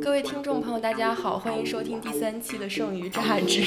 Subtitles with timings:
[0.00, 3.62] 各位听众朋友，大家好，欢迎收听第三期的《剩余榨汁》。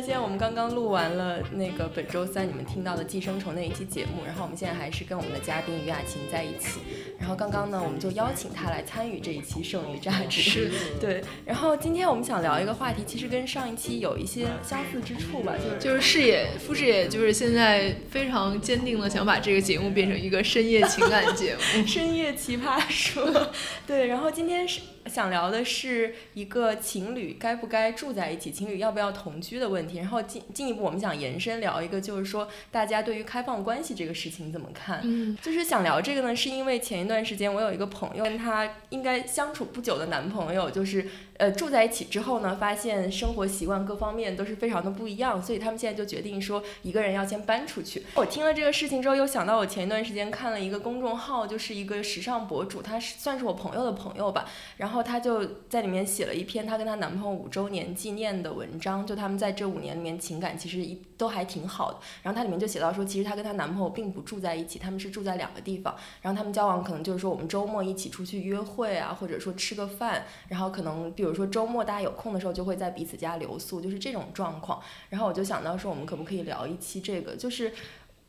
[0.00, 6.80] 那现在我们刚刚录完了那个本周三你们听到的《寄生虫》那一期节目，然后我们现在还是跟我们的嘉宾于雅琴在一起。
[7.18, 10.70] 然后刚刚呢，我们就邀请她来参与这一期《剩余榨汁》。
[10.98, 11.22] 对。
[11.44, 23.52] 然后今天我们想聊一个话题，其实跟上一期有一些相似之处吧，就是就是视野，傅视野就是现在非常坚定的想把这个节目变成一个深夜情感节目， 深夜奇葩说。
[23.86, 24.80] 对，然后今天是。
[25.06, 29.98] 想聊的是一个情侣该不该住在一起，情侣要不要同居的问题。
[29.98, 35.00] 然后进进一步，我们想延伸聊一个，就是说大家对于开放关系这个事情怎么看？
[35.02, 41.06] 嗯，就是想聊这个呢，是因为前一段时间我有一个朋友，跟他应该相处不久的男朋友，就是。
[41.40, 48.04] 呃，住在一起之后呢，发现生活习惯各方面都是非常的不一样，所以他们现在就决定说一个人要先搬出去。
[48.14, 54.44] 我听了这个事情之后，又想到我前一段时间看了一个公众号，就是一个时尚博主，他是算是我朋友的朋友吧，
[54.76, 61.98] 然后她就在里面写了一篇她跟她男朋友五周年纪念的文章，就他们在这五年里面情感其实一都还挺好的。
[62.24, 72.00] 然后她里面就写到说，其实她跟她男朋友并不住在一起，他们是住在两个地方，然后他们交往可能就是说我们周末一起出去约会啊，或者说吃个饭，然后可能比如说周末大家。
[72.00, 74.80] 有空的时候就会在彼此家留宿，就是这种状况。
[75.10, 77.36] 然后我就想到说，我们可不可以聊一期这个？
[77.36, 77.70] 就是，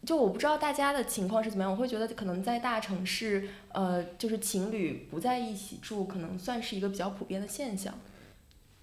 [0.06, 1.72] 就我不知道大家的情况是怎么样。
[1.72, 7.94] 我会觉得可能在大城市，呃，就是情侣不在一起住，可能算是一个比较普遍的现象。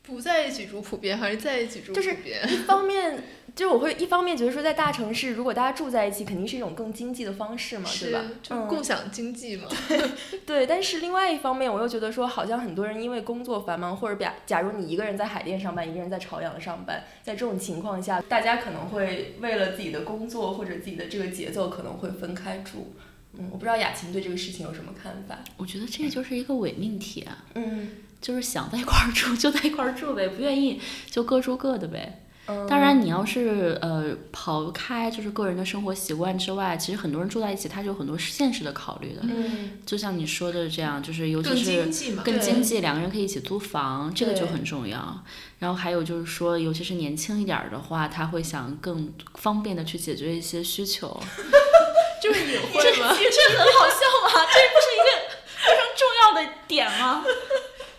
[0.09, 2.17] 不在一起住普遍还是在一起住普遍？
[2.43, 3.23] 就是一方面，
[3.55, 8.25] 就是我会一方面觉得说，在大城市，如果大家住在一起，肯定是一种更经济的方式嘛，对吧？
[8.43, 9.69] 就共享经济嘛。
[10.47, 22.95] 对，但是另外一方面，我又觉得说，好像很多人因为工作繁忙，或者假假如你一个人在海淀上班，一个人在朝阳上班，在这种情况下，大家可能会为了自己的工作或者自己的这个节奏，可能会分开住。
[23.39, 25.39] 嗯，我不知道雅琴对这个事情有什么看法？
[25.59, 27.45] 我觉得这个就是一个伪命题啊。
[27.55, 27.91] 嗯。
[28.21, 30.81] 就是想在一块儿住 就在一块儿住呗，不愿意
[31.11, 32.25] 就各住各的呗。
[32.47, 32.67] 嗯。
[32.67, 39.21] 当然，你要是呃刨开就是个人的生活习惯之外，其实很多人住在一起，他是有很多现实的考虑的。
[39.23, 39.79] 嗯。
[39.85, 41.87] 就像你说的这样，就是尤其是
[42.25, 45.23] 更经济两个人可以一起租房，这个就很重要。
[45.59, 51.09] 然后还有就是说，尤其是年轻一点儿的话，他会想更方便的去解决一些需求。
[52.23, 53.15] 就是隐晦吗？
[53.15, 54.47] 这很好笑吗？
[54.53, 55.11] 这不是一个
[55.47, 57.23] 非常重要的点吗？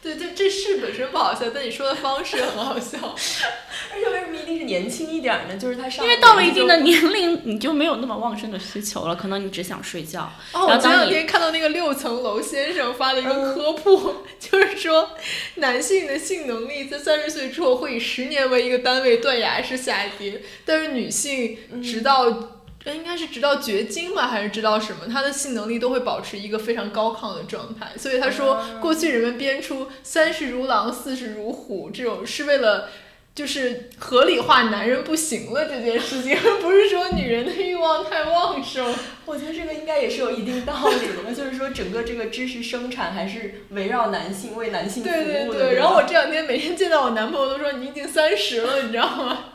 [0.02, 2.98] 对，这这事本身不好笑，但你说的方式很好笑。
[3.92, 5.58] 而且为什么一定是年轻一点呢？
[5.58, 10.32] 就是他上因为到了一定的年龄，你就没有那么旺盛的需求了，可能你只想睡觉。
[10.54, 15.12] 哦，我前两天看到那个六层楼先生发了一个科普， 就是说
[15.56, 22.59] 男性的性能力在三十岁之后会以十年为一个单位断崖式下跌，但是女性直到。
[22.80, 25.06] 这应该是直到绝经吧，还是直到什么？
[25.12, 27.92] 他的性能力都会保持一个非常高亢的状态。
[27.98, 32.90] 所以他说，过去人们编出“三十如狼，四十如虎”这种，是为了
[33.36, 38.96] 就是合理化男人不行了这件事情， 不是说女人的欲望太旺盛。
[39.26, 45.24] 我觉得这个应该也是有一定道理的，就是说整个这个知识生产还是围绕男性为男性服务的。
[45.24, 45.76] 对对对。
[45.76, 49.46] 然后我这两天每天见到我男朋友都说你已经三十了，你知道吗？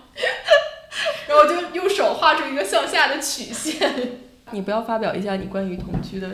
[1.29, 4.19] 然后就用手画出一个向下的曲线。
[4.53, 6.29] 你不要发表一下你关于同居的。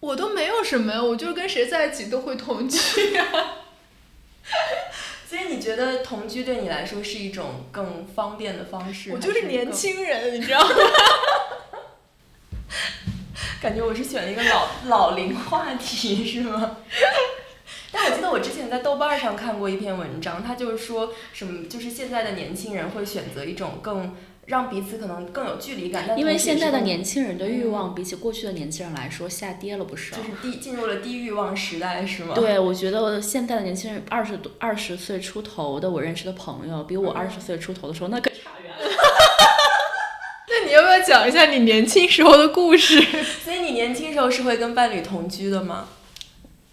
[0.00, 3.26] 我都没有什么呀，我就是跟谁在一起都会同居呀。
[5.28, 9.10] 所以你觉得同居对你来说是一种更方便的方式？
[9.12, 10.68] 我就是年轻人，你知道吗？
[13.60, 16.76] 感觉我是选了一个老老龄话题，是吗？
[17.90, 24.14] 但我记得我之前在豆瓣上看过一篇文章，他就是说什么，就是现在的年轻人会选择一种更
[24.46, 32.34] 让彼此可能更有距离感，因为现在的年轻人的欲望比起过去的年轻人来说下跌了不少，就是低进入了低欲望时代，是吗？
[32.34, 38.76] 对，我觉得现在的年轻人二十多二十岁出头的我认识的朋友，比我二十岁出头的时候那可差远了。
[40.48, 43.00] 那你要不要讲一下你年轻时候的故事？
[43.44, 45.88] 所以你年轻时候是会跟伴侣同居的吗？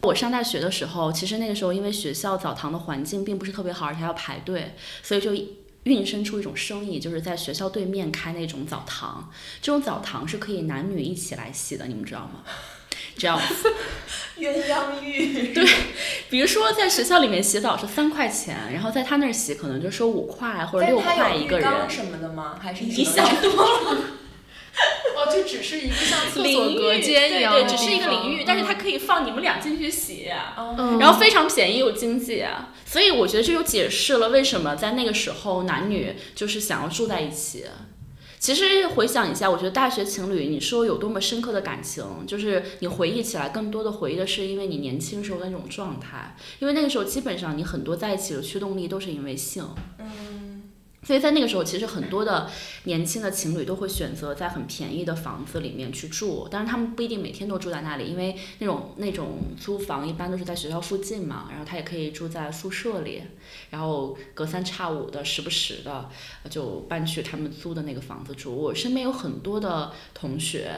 [0.06, 5.32] 我上大学的时候，其实那个时候因为学校澡堂的环境并不是特别好，而且还要排队，所以就
[5.84, 9.32] 孕生出一种生意，就是在学校对面开那种澡堂。
[9.62, 12.44] 这种澡堂是可以男女一起来洗的，你们知道吗？
[13.18, 13.74] 这样子。
[14.38, 15.54] 鸳鸯浴。
[15.54, 15.66] 对，
[16.30, 21.90] 比如说在学校里面洗澡是三块钱，然后在他那儿洗可能就收五块或者六块一个人。
[21.90, 22.60] 什么的吗？
[22.62, 23.52] 还是你想多
[23.94, 23.98] 了。
[25.16, 30.30] 哦，就只是一个像厕所隔间一样，对对，只是一个淋浴，但是它可以放你们俩进去洗，
[30.78, 31.00] 嗯。
[31.00, 32.46] 然后非常便宜又经济，
[32.86, 37.66] 所以我觉得这就解释了为什么在那个时候男女就是想要住在一起，
[38.38, 49.64] 其实回想一下，我觉得大学情侣，你说有多么深刻的感情，就是你回忆起来，更多的回忆的是因为你年轻时候的那种状态，因为那个时候基本上你很多在一起的驱动力都是因为性。
[51.06, 52.50] 所以在那个时候，其实很多的
[52.86, 63.22] 年轻的情侣都会选择在很便宜的房子里面去住，但是他们不一定每天都住在那里，因为那种那种租房一般都是在学校附近嘛，然后他也可以住在宿舍里，
[63.70, 66.10] 然后隔三差五的时不时的
[66.50, 68.56] 就搬去他们租的那个房子住。
[68.56, 70.72] 我身边有很多的同学，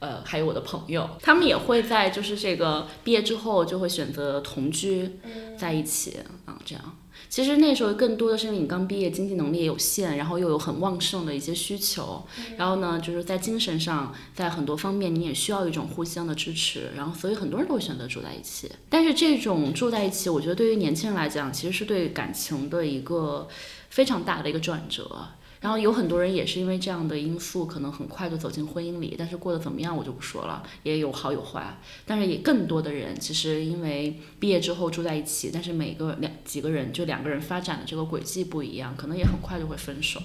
[0.00, 5.18] 呃，还有我的朋友，他们也会在就是这个毕业之后就会选择同居
[5.56, 6.16] 在一起
[6.46, 6.97] 啊，这样。
[7.28, 12.24] 其实那时候更多的是因为你刚毕业，经济能力也有限，然后又有很旺盛的一些需求，
[12.56, 18.70] 然后呢，就是在精神上，在很多方面你也需要一种互相的支持，然后所以很多人都会选择住在一起。
[18.88, 23.46] 但是这种住在一起，我觉得对于年轻人来讲，其实是对感情的一个
[23.90, 25.28] 非常大的一个转折。
[25.60, 31.78] 然后有很多人也是因为这样的因素，可能很快就走进婚姻里，但是过得怎么样我就不说了，也有好有坏。
[32.06, 40.20] 但是也更多的人其实因为毕业之后住在一起，但是每个两几个人就两个人发展的这个轨迹不一样，可能也很快就会分手。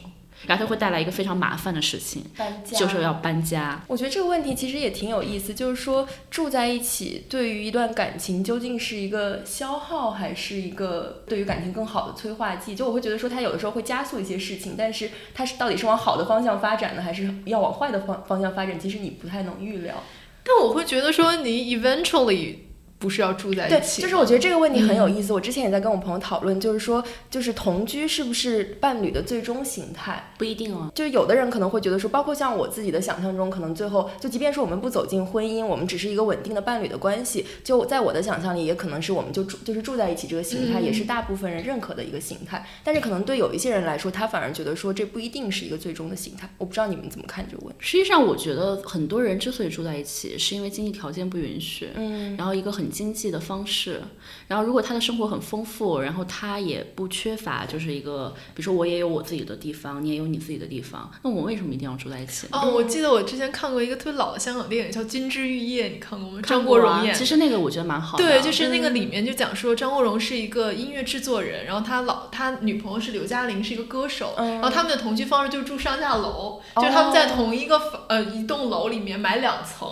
[0.48, 3.82] 然后它会带来一个非常麻烦的事情，搬家就是要搬家。
[3.88, 12.76] 我觉得这个问题其实也挺有意思，就是说住在一起对于一段感情究竟是一个消耗，还是一个对于感情更好的催化剂？
[12.76, 18.80] 就我会觉得说它有的时候会加速一些事情，但是它是到底是往好的方向发展呢，还是要往坏的方方向发展？
[18.80, 19.96] 其实你不太能预料。
[20.44, 22.56] 但我会觉得说你 eventually。
[23.04, 25.34] 不是要住在一起，就是我觉得这个问题很有意思。
[25.34, 30.32] 我之前也在跟我朋友讨论，就是说，就是同居是不是伴侣的最终形态？
[30.38, 30.90] 不一定啊。
[30.96, 42.66] 就是有的人可能会觉得说，包括像我自己的想象中，可能最后就即便是我们不走进婚姻，我们只是一个稳定的伴侣的关系，就在我的想象里，也可能是我们就住就是住在一起这个形态，也是大部分人认可的一个形态。
[42.86, 46.50] 但是可能对有一些人来说，他反而觉得说这不一定是一个最终的形态。
[46.58, 47.80] 我不知道你们怎么看这个问题。
[47.82, 54.02] 实际上，我觉得很多人之所以住在一起，是因为经济条件不允许，嗯，然后一个很经济的方式。
[54.48, 62.48] 然后如果他的生活很丰富，然后他也不缺乏，就是一个，比如说我也有我自己的地方，你也有你自己的地方，那我们为什么一定要住在一起？
[62.52, 66.42] 哦，我记得我之前看过一个特别老的香港电影叫《金枝玉叶》，你看过吗？
[66.44, 67.16] 张国荣演。
[67.16, 68.24] 其实那个我觉得蛮好的。
[68.24, 79.88] 对，就是那个里面就讲说张国荣是一个音乐制作人，然后他老他女朋友是刘嘉玲，是一个歌手，然后他们的同居方式就是住上下楼，就是他们在同一个呃一栋楼里面买两层，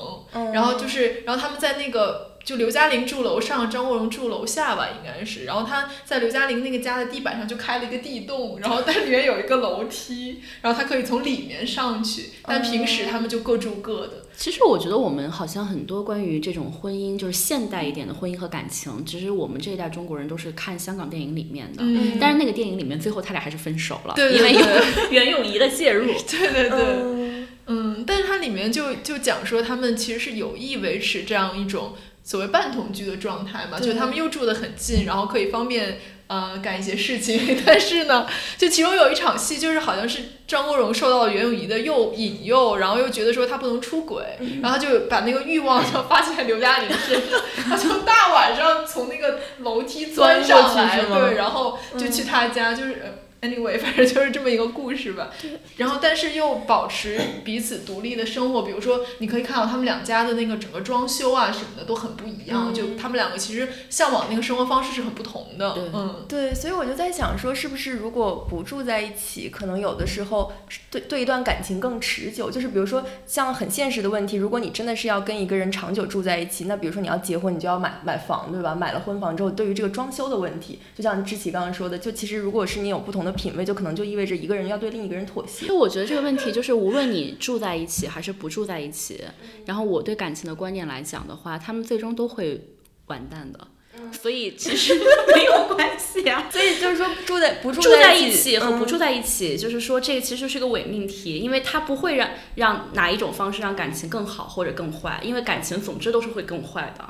[0.53, 2.30] 然后就是然后他们在那个。
[2.43, 5.45] 就刘嘉玲住楼上，张国荣住楼下吧，应该是。
[5.45, 12.31] 然后他在刘嘉玲那个家的地板上就开了一个地洞，然后在里面有一个楼梯，然后他可以从里面上去。
[12.43, 14.25] 但平时他们就各住各的。
[14.35, 21.83] 其实我觉得我们好像很多关于这种婚姻，就是现代一点的婚姻和感情，其实我们这一代中国人都是看香港电影里面的。
[21.83, 22.17] 嗯。
[22.19, 24.65] 但是那个电影里面最后他俩还是分手了，对因为有
[25.11, 26.05] 袁咏仪的介入。
[26.05, 27.47] 对对对。
[27.67, 31.93] 嗯，但是它里面就就讲说他们其实是有意维持这样一种。
[32.31, 37.59] 所谓半同居的状态嘛，就他们又住得很近，然后可以方便呃干一些事情。
[37.67, 38.25] 但是呢，
[38.57, 44.23] 就其中有一场戏，就是好像是张国荣受到了袁咏仪的诱引诱，然后又觉得说他不能出轨，
[44.63, 47.37] 然后就把那个欲望就发泄在刘嘉玲身上，
[47.67, 53.20] 他就大晚上从那个楼梯钻上来，对，然后就去他家，就是。
[53.41, 55.31] Anyway，反正就是这么一个故事吧。
[55.77, 58.61] 然后，但是又保持彼此独立的生活。
[58.61, 62.71] 比如说，你可以看到他们两家的那个整个装修啊什么的都很不一样。
[62.71, 65.75] 就他们两个其实向往那个生活方式是很不同的。
[65.91, 66.53] 嗯，对。
[66.53, 70.53] 所以我就在想说，是不是如果不住在一起，可能有的时候
[70.91, 72.51] 对对一段感情更持久。
[72.51, 78.75] 就是比如说，像很现实的问题，如果你真的是要跟一个人长久住在一起，那比如说你要结婚，你就要买买房，对吧？
[78.75, 83.30] 买了婚房之后，对于这个装修的问题，就像知琪刚刚说的，就其实如果是你有不同的。
[83.31, 85.67] 品味就可能就意味着一个人要对另一个人妥协。
[85.67, 89.23] 就我觉得这个问题就是，无论你住在一起还是不住在一起，
[89.65, 92.75] 然后我对感情的观念来讲的话，他们最终都会
[93.07, 93.67] 完蛋的。
[94.11, 94.93] 所以其实
[95.35, 96.49] 没有关系啊。
[96.49, 107.05] 所以就是说，住在不住在一起和不住在一起，就是说这个其实是个伪命题，因为它不会让让哪一种方式让感情更好或者更坏，因为感情总之都是会更坏的。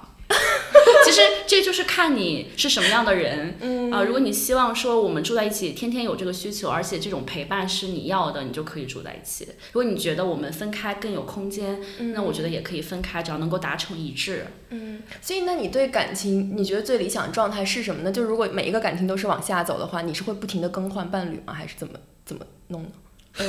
[1.06, 9.46] 其实这就是看你是什么样的人，嗯啊，如果你希望说我们住在一起，天天有这个需求，而且这种陪伴是你要的，你就可以住在一起。
[9.72, 11.82] 如果你觉得我们分开更有空间，
[12.14, 14.46] 那我觉得也可以分开，只要能够达成一致。
[14.70, 18.12] 嗯，所以那你对感情，你觉得最理想状态是什么呢？
[18.12, 21.54] 就如果每一个感情都是往下走的话，你是会不停的更换伴侣吗？
[21.54, 21.94] 还是怎么
[22.26, 22.90] 怎么弄呢？
[23.38, 23.46] 呃，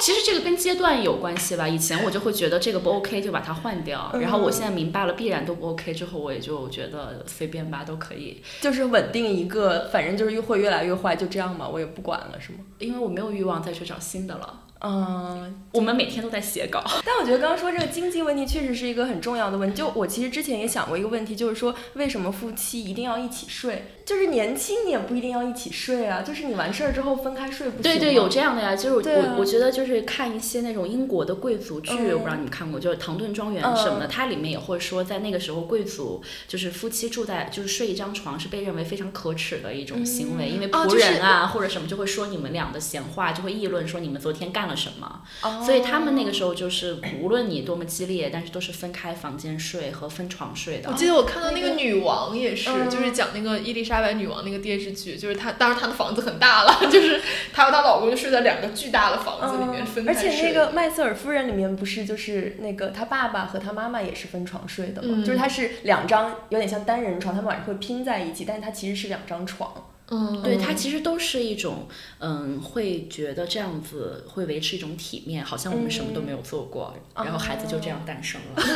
[0.00, 1.66] 其实这个跟阶段有关系吧。
[1.66, 8.42] 以前我就会觉得这个不 OK 就把它换掉，然后我现在明白了必然都不 OK 之后，我也就觉得随便吧，都可以。
[8.60, 12.58] 就是稳定一个，反正就是会越来越坏，就这样吧，我也不管了，是吗？
[12.78, 14.62] 因为我没有欲望再去找新的了。
[14.80, 16.82] 嗯，我们每天都在写稿。
[17.04, 19.76] 但我觉得刚刚说这个经济问题确实是一个很重要的问题。
[19.76, 23.92] 就我其实之前也想过一个问题，就是说为什么夫妻一定要一起睡？
[24.04, 28.76] 就是年轻你也不一定要一起睡啊，就是你完事儿之后分开睡不行对对，有这样的呀。
[28.76, 45.22] 就是我啊我我觉得就是看一些那种英国的贵族剧，嗯我不知道你们看过，就是《唐顿庄园》什么的，它里面也会说，在那个时候贵族就是夫妻住在就是睡一张床是被认为非常可耻的一种行为，因为仆哦就是人啊、或者什么就会说你们俩的闲话，就会议论说你们昨天干了什么。
[45.42, 50.94] 哦所以他们那个时候就是无论你多么激烈，但是都是分开房间睡和分床睡的我。
[50.94, 57.20] 记得我看到那个女王也是，嗯就是讲那个伊丽莎白女王那个电视剧，就是她，当然她的房子很大了， 就是
[57.52, 60.20] 她和她老公就睡在两个巨大的房子里面分开嗯而。
[60.20, 69.72] 且那个麦瑟尔夫人里面不是就是那个她爸爸和她妈妈也是分床睡的嘛，嗯就是她是两张有点像单人床，他们晚上会拼在一起，但是她其实是两张床。
[70.08, 78.62] 嗯，对，它其实都是一种，嗯，会觉得这样子会维持一种体面，好像我们什么都没有做过，然后孩子就这样诞生了。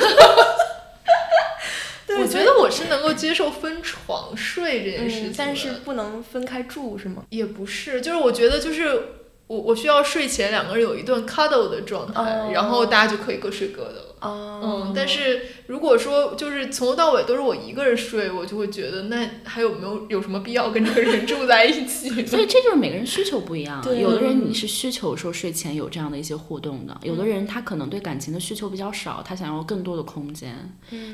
[2.21, 7.25] 我觉得我是能够接受分床睡这件事情、嗯，但是不能分开住是吗？
[7.31, 9.20] 也不是，就是我觉得就是
[9.51, 14.05] 我我需要睡前两个人有一段 cuddle 的状态，哦然后大家就可以各睡各的了。
[14.21, 22.09] 哦嗯，但是如果说就是从头到尾都是我一个人睡，我就会觉得那还有没有有什么必要跟这个人住在一起？
[22.29, 23.83] 所以这就是每个人需求不一样。
[23.83, 30.55] 对有的人你是需求说睡前有这样的一些互动的，有的人他可能对感情的需求比较少，他想要更多的空间，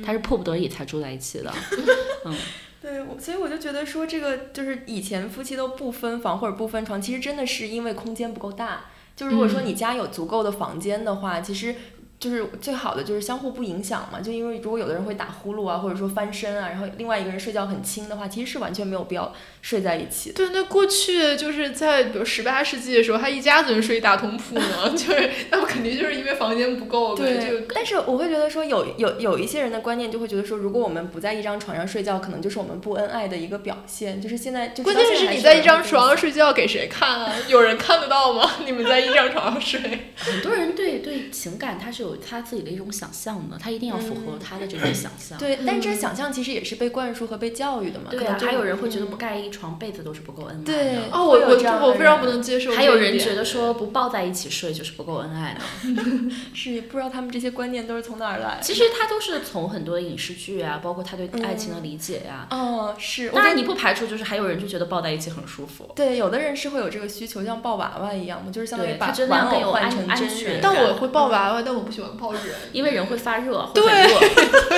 [0.05, 1.50] 他是迫不得已才住在一起的。
[2.87, 8.85] 对，我所以我就觉得说这个就是以前夫妻都不分房或者不分床，其实真的是因为空间不够大。
[9.16, 11.75] 就如果说你家有足够的房间的话，其实。
[12.18, 20.32] 就是最好的就是相互不影响嘛，就因为如果有的人会打呼噜啊，或者说翻身啊，然后另外一个人睡觉很轻的话，其实是完全没有必要睡在一起。
[20.32, 34.20] 对，那过去就是在比如十八世纪的时候，他一家子人睡一大通铺呢， 就是他们肯定就是因为房间不够对，就对，但是我会觉得说有有有一些人的观念就会觉得说，如果我们不在一张床上睡觉，可能就是我们不恩爱的一个表现。
[34.20, 37.32] 就是现在，就关键是你在一张床上睡觉给谁看啊？
[37.49, 38.50] 有人看得到吗？
[38.64, 39.80] 你们在一张床上睡？
[40.16, 45.38] 很多人对对情感他是有他自己的一种想象的，他一定要符合他的这种想象。
[45.38, 48.06] 对，但这想象其实也是被灌输和被教育的嘛。
[48.10, 50.64] 对啊，可能就还有人会觉得不盖一床被子都是不够恩爱的。
[50.64, 52.72] 对哦，我会有这样的我我非常人不能接受。
[52.72, 55.60] 还有人觉得说不抱在一起睡就是不够恩爱的。
[56.54, 58.62] 是不知道他们这些观念都是从哪儿来的。
[58.62, 65.90] 其实他都是从很多的影视剧啊，包括他对爱情的理解呀、哦，是，当然，我觉得你不排除就是还有人就觉得抱在一起很舒服。
[65.94, 70.60] 对，有的人是会有这个需求，像抱娃娃一样嘛，就是相当于把玩偶换成真人。
[70.62, 74.19] 但我会抱娃娃，但我不喜欢抱人，因为人会发热，会对很热。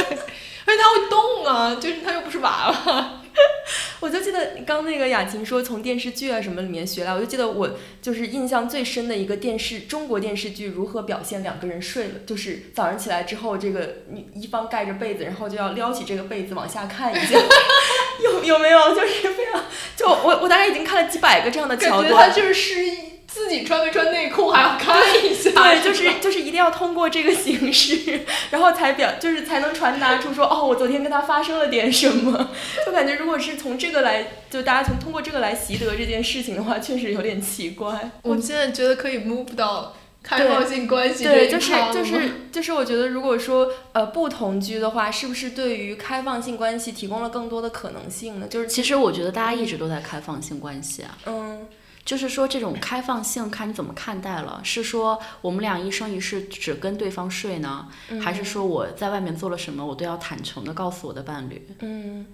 [0.68, 3.20] 而且它会动啊，就是它又不是娃娃。
[4.00, 7.70] 我就记得刚那个雅琴说从电视剧啊什么里面学来，我就记得我
[8.00, 14.02] 就是印象最深的一个电视中国电视剧如何表现两个人睡了，就是早上起来之后，这个
[14.34, 17.38] 一方盖着被子，然后就要撩起这个被子往下看一下，
[18.22, 18.94] 有有没有？
[18.94, 19.64] 就是非常，
[19.96, 22.28] 就我我大概已经看了几百个这样的桥段感觉他。
[22.30, 23.07] 就是失忆，
[23.38, 25.50] 自己穿没穿内裤还要看一下。
[25.50, 32.50] 对，就是就是一定要通过这个形式，然后才表就是才能传达出说哦，我昨天跟他发生了点什么。
[32.84, 38.10] 就感觉如果是从这个来，就大家从通过这个来习得这件事情的话，确实有点奇怪。
[38.22, 48.46] 我们现在觉得可以 move 到开放性关系这对，就是就是就是，我觉得如果说呃不同居的话，是不是对于开放性关系提供了更多的可能性呢？
[48.48, 51.66] 就是其实我觉得大家一直都在开放性关系啊，嗯
[52.08, 57.86] 就是说这种开放性看你怎么看待了，是说我们俩一生一世只跟对方睡呢，
[58.18, 61.68] 还是说我在外面做了什么我都要坦诚的告诉我的伴侣？
[61.80, 62.24] 嗯，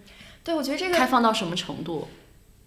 [0.45, 2.07] 对，我觉得这个开放到什么程度？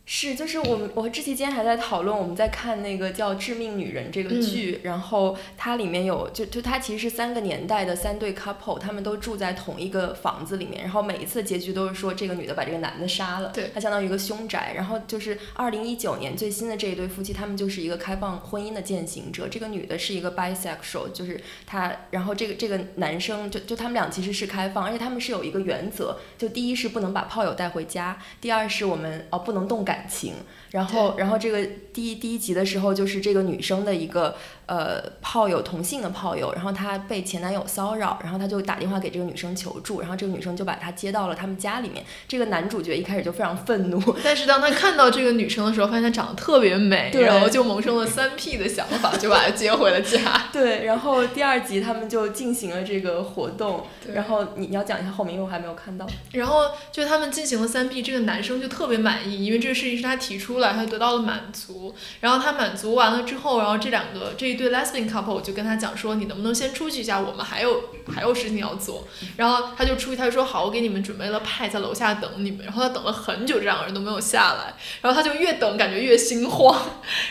[0.09, 14.71] 是，就是我们我和志奇今天还在讨论，我们在看那个叫《致命女人》这个剧，然后它里面有就就它其实是三个年代的三对 couple，他们都住在同一个房子里面，然后每一次结局都是说这个女的把这个男的杀了，对它相当于一个凶宅。
[14.73, 19.49] 然后就是二零一九年最新的这一对夫妻，他们就是一个开放婚姻的践行者。
[19.49, 30.33] 这个女的是一个 bisexual，就是她，然后这个这个男生就就他们俩其实是开放，而且他们是有一个原则，就第一是不能把炮友带回家，第二是我们哦不能动感情。
[30.71, 34.35] 然后，然后这个第一第一集的时候，就是这个女生的一个
[34.67, 42.05] 呃炮友同性的炮友，然后她被前男友骚扰，然后她就打电话给这个女生求助，然后这个女生就把她接到了他们家里面。
[42.27, 50.47] 这个男主角一开始就非常愤怒， 但是当他看到这个女生的时候，发现她长得特别美，然后就萌生了三 P 的想法，就把她接回了家。
[50.53, 56.05] 对，然后第二集他们就进行了这个活动，然后你你要讲一下后面，因为我还没有看到。
[56.33, 61.95] 然后就他们进行了三 P，这个男生就特别满意，因为这个事情是他提出来，他得到了满足。
[62.19, 67.83] 然后他满足完了之后，然后这两个这一对 lesbian couple 就跟他讲说，你能不能先出去一下，我们还有
[68.13, 69.07] 还有事情要做。
[69.37, 72.65] 然后他就出去，他就说好，我给你们准备了派，在楼下等你们。
[72.65, 76.77] 然后他等了很久，这两个人都没有下来，然后他就越等感觉越心慌，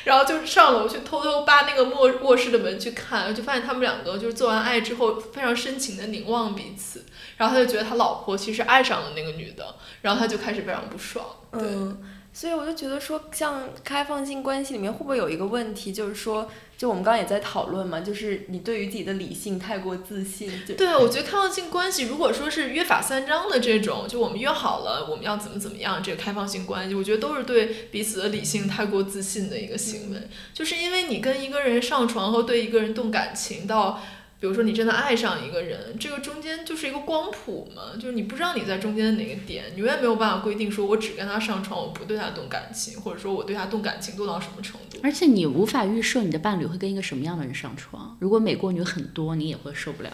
[0.05, 7.05] 然后就上楼去偷偷扒那个卧卧室的门去看，就发现他们两个就是做完爱之后非常深情的凝望彼此。
[7.37, 11.25] 然后他就觉得他老婆其实爱上了那个女的，然后他就开始非常不爽。
[11.53, 11.99] 对，嗯，
[12.37, 30.29] 所以我就觉得说，像开放性关系里面会不会有一个问题，就是说，就我们刚刚也在讨论嘛，就是你对于自己的理性太过自信，对，我觉得开放性关系如果说是约法三章的这种，就我们约好了我们要怎么怎么样，这个开放性关系，我觉得都是对彼此的理性太过自信的一个行为。
[30.53, 33.99] 就是因为你跟一个人上床后对一个人动感情到。
[34.39, 44.99] 比如说你真的爱上一个人，这个中间就是一个光谱嘛，就是你不知道你在中间的哪个点，你永远没有办法规定说我只跟他上床，我不对他动感情，或者说我对他动感情动到什么程度。
[45.03, 48.17] 而且你无法预设你的伴侣会跟一个什么样的人上床。
[48.21, 50.13] 如果美国女很多，你也会受不了，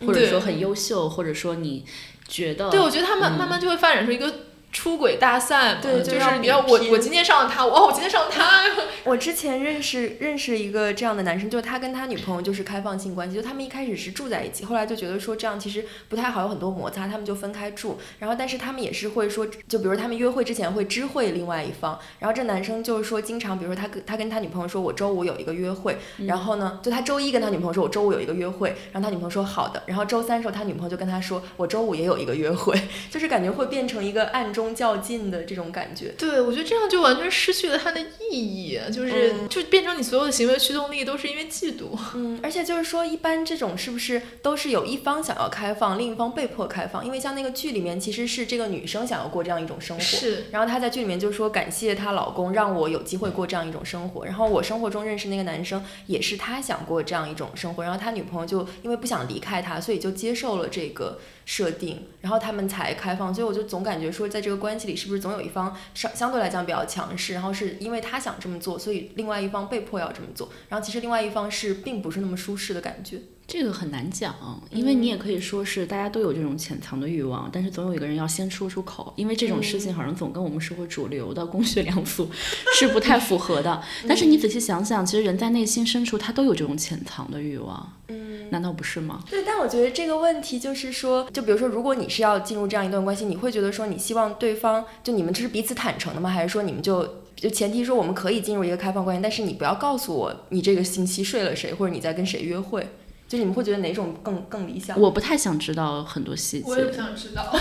[0.00, 1.84] 或者说很优秀，或者说你
[2.28, 4.32] 觉得对，我觉得他们嗯慢慢就会发展出一个
[4.74, 8.64] 出轨大赛嘛，对就就是你要我我今天上了他，哦，我今天上了他，
[9.04, 17.98] 我之前认识认识一个这样的男生，就是他跟他女朋友就是开放性关系，就他们一开始是住在一起，后来就觉得说这样其实不太好，有很多摩擦，他们就分开住。
[18.18, 32.76] 然后但是他们也是会说，就比如他们约会之前会知会另外一方，然后这男生就是说经常，比如说他跟他跟他女朋友说我周五有一个约会，然后呢就他周一跟他女朋友说我周五有一个约会，然后他女朋友说好的，然后周三的时候他女朋友就跟他说我周五也有一个约会，
[33.08, 36.14] 就是感觉会变成一个暗中较劲的这种感觉。
[36.16, 41.98] 对，我觉得这样就完全失去了它的意义，就是、嗯就变成你所有的行为驱动力都是因为嫉妒。
[42.14, 47.04] 嗯，而且就是说，一般这种是不是都是有一方想要开放，另一方被迫开放？
[47.04, 54.24] 因为像那个剧里面，其实是这个女生想要过这样一种生活，是，然后她在剧里面就说感谢她老公让我有机会过这样一种生活。
[54.24, 63.34] 然后我生活中认识那个男生也是他想过这样一种生活，然后他女朋友就因为不想离开他，所以就接受了这个设定，然后他们才开放。
[63.34, 73.20] 所以我就总感觉说，在这个关系里，是不是总有一方相相对来讲比较强势，然后是因为他想这么做，所以另外一方被迫要这么做，然后其实另外一方是并不是那么舒适的感觉。
[73.46, 74.34] 这个很难讲，
[74.70, 82.28] 因为你也可以说是大家都有这种潜藏的欲望，但是总有一个人要先说出口，因为这种事情好像总跟我们社会主流的公序良俗
[82.74, 83.82] 是不太符合的。
[84.08, 89.22] 但是你仔细想想，其实人在内心深处他都有这种潜藏的欲望，嗯，难道不是吗？
[89.30, 96.30] 对，但我觉得这个问题就是说，就比如说，如果你是要进入这样一段关系，你会觉得说，你希望对方就你们这是彼此坦诚的吗？
[96.30, 102.88] 还是说你们就就前提说我们可以进入一个开放关系，但是你不要告诉我你这个星期睡了谁，或者你在跟谁约会，
[103.26, 105.00] 就你们会觉得哪种更更理想？
[105.00, 106.96] 我不太想知道很多细我也不节。
[106.96, 107.52] 想知道。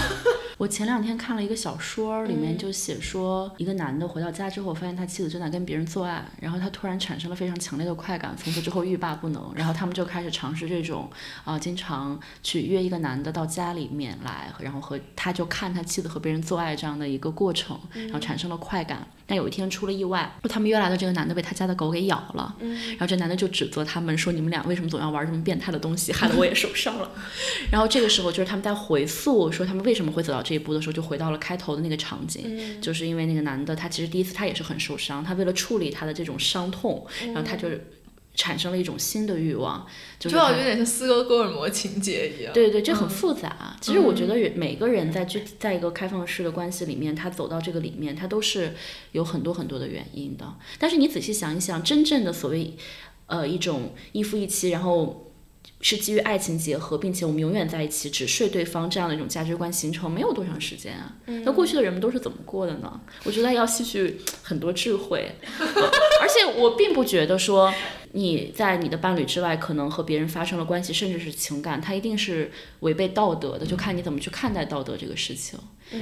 [0.57, 9.51] 我前两天看了一个小说，里面嗯就写说，一个男的回到家之后，发现他妻子正在跟别人做爱，然后他突然产生了非常强烈的快感，从此之后欲罢不能。
[9.55, 11.09] 然后他们就开始尝试这种，
[11.43, 19.07] 啊、经常去约一个男的到家里面来，然后和他就看他妻子和别人做爱这样的一个过程，然后产生了快感。
[19.25, 27.09] 但有一天出了意外，他们约来的这个男的被他家的狗给咬了，然后这男的就指责他们说：“你们俩为什么总要玩这么变态的东西，害得我也受伤了。
[27.71, 37.69] ”然后这个时候就是他们在回溯说他们为什么会走到这一步的时候，就回到了开头的那个场景，嗯就是因为那个男的他其实第一次他也是很受伤，他为了处理他的这种伤痛，然后他就
[38.35, 39.87] 产生了一种新的欲望，
[40.19, 42.51] 就有点像斯德哥尔摩情节一样。
[42.53, 43.77] 对对，这很嗯复杂。
[43.79, 48.73] 其实我觉得人每个人在去在一个开放式的关系里面，他走到这个里面，他都是
[49.11, 50.55] 有很多很多的原因的。
[50.79, 52.75] 但是你仔细想一想，真正的所谓
[53.27, 55.29] 呃一种一夫一妻，然后。
[55.81, 61.13] 是基于爱情结合，并且我们永远在一起，只睡对方这样的一种价值观形成，没有多长时间啊。
[61.25, 63.01] 那过去的人们都是怎么过的呢？
[63.23, 65.29] 我觉得要吸取很多智慧，
[66.21, 67.73] 而且我并不觉得说
[68.13, 75.59] 你在你的伴侣之外，可能和别人发生了关系，甚至是情感，它一定是违背道德的，就看你怎么去看待道德这个事情。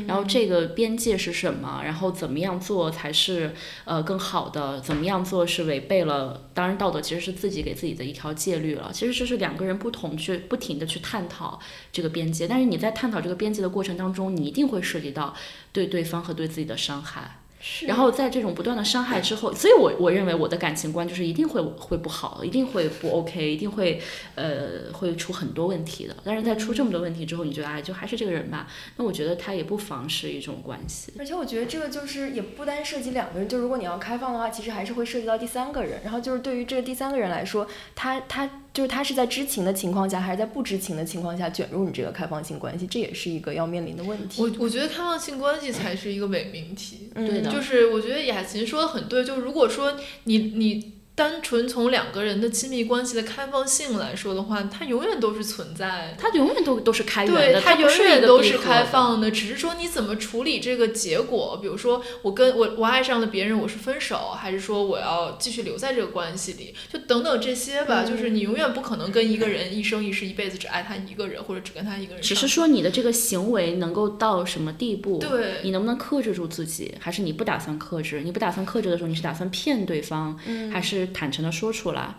[0.07, 1.81] 然后这个边界是什么？
[1.83, 4.79] 然后怎么样做才是呃更好的？
[4.79, 6.49] 怎么样做是违背了？
[6.53, 8.89] 当然，道德其实是自己给自己的一条戒律了。
[8.93, 11.59] 其实这是两个人不同去不停的去探讨
[11.91, 15.35] 这个边界，但是你在探讨这个边界的过程当中，你一定会涉及到
[15.73, 17.40] 对对方和对自己的伤害。
[17.85, 24.01] 然后在这种不断的伤害之后，所以我我认为我的感情观就是一定会会不好，一定会不 OK，一定会
[24.35, 26.15] 呃会出很多问题的。
[26.23, 28.67] 但是在出这么多问题之后，你觉得哎就还是这个人吧？
[28.97, 31.13] 那我觉得他也不妨是一种关系。
[31.19, 36.01] 而且我觉得这个就是也不单涉及两个人，就如果你要开放的话，其实还是会涉及到第三个人。
[36.03, 44.41] 然后就是对于这个第三个人来说，他他就是他是在知情的情况下，还是在不知情的情况下卷入你这个开放性关系，这也是一个要面临的问题。
[44.41, 47.09] 我我觉得开放性关系才是一个伪命题。
[47.13, 56.17] 对的就是我觉得雅琴说的很对，就如果说你你单纯从两个人的亲密关系的开放性来说的话，它永远都是存在的。
[56.17, 61.59] 他永远都都是开源对，的，它永远都是开放的，只是说你怎么处理这个结果。
[61.61, 66.73] 比如说，我跟我我爱上了别人，我是分手，还是说我要继续留在这个关系里？
[66.91, 68.03] 就等等这些吧。
[68.03, 72.35] 就是你永远不可能跟一个人一生一世、一辈子只爱他一个人，或者只跟他一个人只。
[72.35, 75.19] 是说你的这个行为能够到什么地步？
[75.19, 76.95] 对你能不能克制住自己？
[76.99, 78.21] 还是你不打算克制？
[78.21, 80.35] 你不打算克制的时候，你是打算骗对方，
[80.71, 82.15] 还是坦诚的说出来？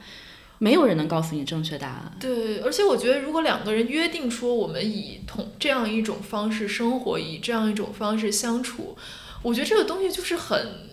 [0.58, 2.16] 没有人能告诉你正确答案。
[2.20, 8.96] 对，而且我觉得，如果两个人约定说我们以同这样一种方式生活，以这样一种方式相处，
[9.42, 10.88] 我觉得这个东西就是很，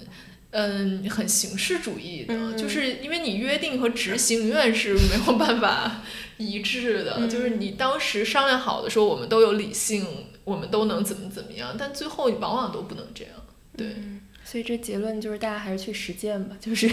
[0.49, 6.01] 嗯，很形式主义的，嗯就是因为你约定和执行永远是没有办法
[6.37, 7.17] 一致的。
[7.19, 10.03] 嗯就是你当时商量好的说我们都有理性，
[10.45, 13.33] 我们都能怎么怎么样，但最后往往都不能这样。
[13.77, 13.95] 对，
[14.43, 16.89] 所以这结论就是大家还是去实践吧，就是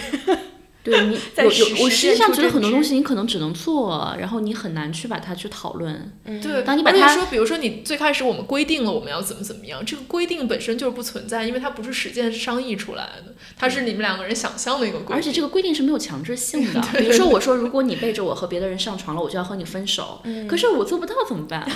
[0.86, 1.50] 对你 在有
[1.82, 6.12] 我实际上觉得很多东西你可能只能做，然后你很难去把它去讨论。
[6.40, 15.16] 对，当你把它说，比如说你最开始我们规定了我们要怎么怎么样，这个规定本身就是不存在，因为它不是实践商议出来的，它是你们两个人想象的一个规定。
[15.16, 16.80] 而且这个规定是没有强制性的。
[16.96, 20.22] 比如说，我说如果你背着我和别的人上床了，我就要和你分手。
[20.48, 21.68] 可是我做不到怎么办？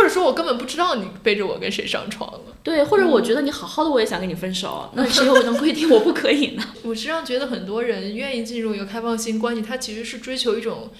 [0.00, 2.40] 或者说我根本不知道你背着我跟谁上床了。
[2.62, 6.64] 对，或者我觉得你好好的，我也想跟你分手， 那谁又能规定我不可以呢？
[6.84, 10.90] 我实际上觉得很多人愿意进入一个开放性关系，他其实是追求一种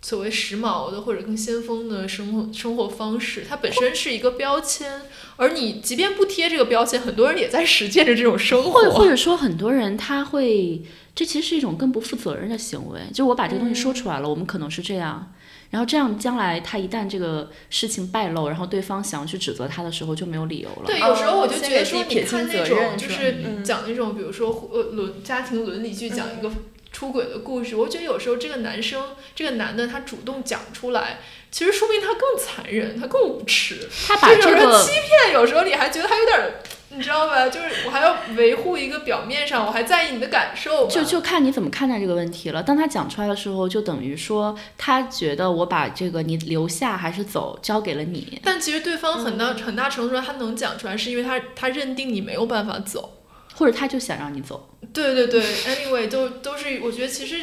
[0.00, 5.02] 所谓时髦的或者更先锋的生活生活方式，它本身是一个标签。
[5.36, 9.06] 而你即便不贴这个标签，很多人也在实践着这种生或者或。
[9.06, 10.82] 者说，很多人他会，
[11.14, 13.00] 这其实是一种更不负责任的行为。
[13.12, 15.30] 就我把这个东西说出来了，我们可能是这样，
[15.76, 20.84] 然后这样将来他一旦这个事情败露，然后对方想要去指责他的时候，就没有理由了。
[20.86, 26.50] 对，有时候我就觉得说，撇你看那清责任种就是讲那种，比如说呃伦家庭伦理剧，讲一个
[26.92, 29.02] 出轨的故事，我觉得有时候这个男生
[29.34, 31.18] 这个男的他主动讲出来，
[31.50, 33.88] 其实说明他更残忍，他更无耻。
[34.06, 36.54] 他把这个欺骗，有时候你还觉得他有点儿，
[36.88, 37.48] 你知道吧？
[37.48, 40.86] 就是我还要维护一个表面上，我还在意你的感受。
[40.88, 42.62] 就就看你怎么看待这个问题了。
[42.62, 48.40] 当他讲出来的时候，就等于说他觉得我把这个你留下还是走交给了你。
[48.42, 53.12] 但其实对方很大、很大程度上他能讲出来，是因为他他认定你没有办法走。
[53.56, 57.42] 或者他就想让你走， 对对对，anyway，都都是，我觉得其实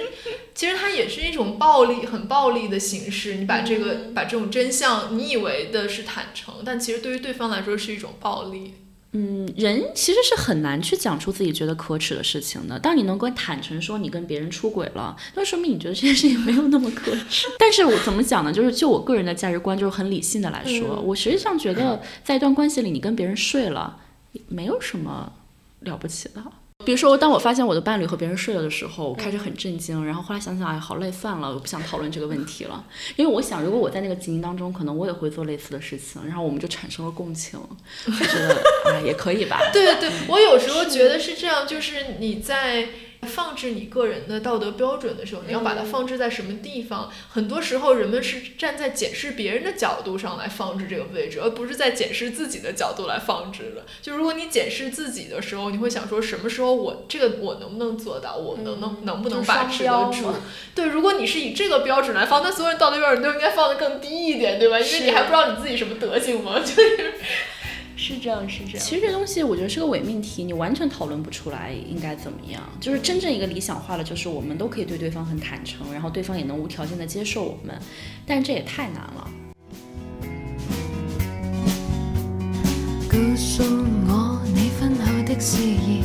[0.53, 3.35] 其实它也是一种暴力，很暴力的形式。
[3.35, 8.75] 你把这个、把这种真相，你以为的是坦诚，但其实对于对方来说是一种暴力。
[9.15, 12.79] 嗯，人其实是很难去讲出自己觉得可耻的事情的。
[12.79, 17.47] 当你能够坦诚说你跟别人出轨了，那说明你觉得这件事情没有那么可耻。
[17.59, 18.51] 但是我怎么讲呢？
[18.51, 23.99] 就是就我个人的价值观，就是很理性的来说，我实际上觉得在一段关系里，你跟别人睡了，
[24.47, 25.31] 没有什么
[25.85, 26.43] 了不起的。
[26.85, 32.83] 比如说，当我发现我的伴侣和别人睡了的时候，我开始很震惊，然后后来想想，哎，好累，算了，我不想讨论这个问题了，
[33.15, 37.57] 因为我想，如果我在那个情境当中，可能我也会做类似的事情，然后我们就产生了共情，
[38.05, 39.61] 我觉得啊，也可以吧。
[39.71, 42.89] 对对对，我有时候觉得是这样，就是你在
[43.23, 47.11] 放置你个人的道德标准的时候，你要把它放置在什么地方？
[47.29, 53.85] 很多时候人们是站在检视别人的角度上来放置这个位置，而不是在检视自己的角度来放置的。
[54.01, 58.35] 就如果你检视自己的时候，你会想说，什么时候我这个我能不能做到？
[58.35, 60.33] 我能能能不能把持得住？
[60.75, 64.79] 对，如果你是以这个标准来放，那所有人道德标准都应该放得更低一点，对吧？
[64.79, 67.13] 因为你还不知道你自己什么德行嘛，就是。
[67.95, 68.85] 是这样，是这样。
[68.85, 72.61] 其实这东西我觉得是个伪命题，你完全讨论不出来应该怎么样。
[72.79, 77.75] 就是真正一个理想化的，就是我们都可以对对方很坦诚，然后对方也能无条件的接受我们，
[78.25, 79.29] 但这也太难了。
[84.05, 86.01] 我你婚後的事宜，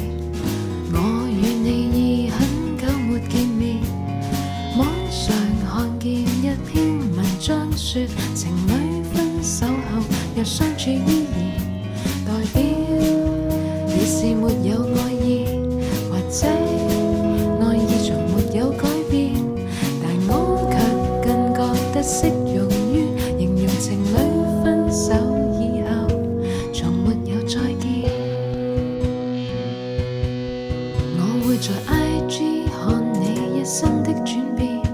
[0.92, 1.32] 我與
[1.64, 2.38] 你已很
[2.76, 3.78] 久沒見面。
[4.76, 5.34] 網上
[5.66, 6.26] 看見一
[6.70, 8.06] 篇文章說，
[31.60, 34.87] 在 ig 看你一生的转变。